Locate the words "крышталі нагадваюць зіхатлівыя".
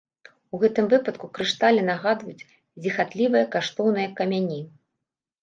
1.35-3.45